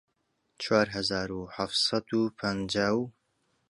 [0.61, 2.99] چوار هەزار و حەفت سەد و پەنجاو